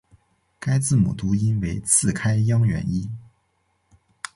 [0.59, 3.07] 该字母读音为次开央元音。